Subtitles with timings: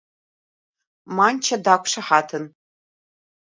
[1.17, 2.45] Манча дақәшаҳаҭын.